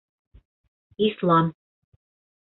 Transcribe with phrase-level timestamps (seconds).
[1.07, 1.51] Ислам.